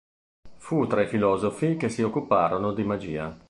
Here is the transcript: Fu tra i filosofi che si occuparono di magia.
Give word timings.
Fu 0.57 0.87
tra 0.87 1.03
i 1.03 1.05
filosofi 1.07 1.77
che 1.77 1.87
si 1.87 2.01
occuparono 2.01 2.73
di 2.73 2.83
magia. 2.83 3.39